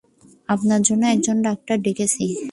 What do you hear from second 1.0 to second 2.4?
একজন ডাক্তার ডেকেছি।